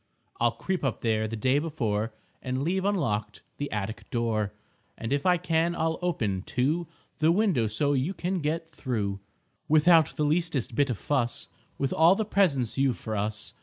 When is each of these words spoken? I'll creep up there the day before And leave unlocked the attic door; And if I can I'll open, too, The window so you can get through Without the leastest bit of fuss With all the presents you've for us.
I'll 0.39 0.53
creep 0.53 0.83
up 0.83 1.01
there 1.01 1.27
the 1.27 1.35
day 1.35 1.59
before 1.59 2.11
And 2.41 2.63
leave 2.63 2.85
unlocked 2.85 3.43
the 3.57 3.71
attic 3.71 4.09
door; 4.09 4.51
And 4.97 5.13
if 5.13 5.27
I 5.27 5.37
can 5.37 5.75
I'll 5.75 5.99
open, 6.01 6.41
too, 6.41 6.87
The 7.19 7.31
window 7.31 7.67
so 7.67 7.93
you 7.93 8.15
can 8.15 8.39
get 8.39 8.67
through 8.71 9.19
Without 9.67 10.15
the 10.15 10.25
leastest 10.25 10.73
bit 10.73 10.89
of 10.89 10.97
fuss 10.97 11.49
With 11.77 11.93
all 11.93 12.15
the 12.15 12.25
presents 12.25 12.79
you've 12.79 12.97
for 12.97 13.15
us. 13.15 13.53